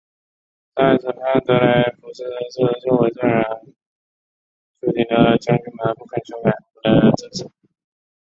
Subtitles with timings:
[0.75, 3.43] 在审判德雷福斯时作为证人
[4.79, 7.51] 出庭的将军们不肯修改他们的证词。